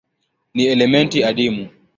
[0.53, 1.67] Ni elementi adimu.